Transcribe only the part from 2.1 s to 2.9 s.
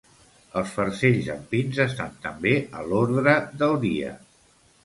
també a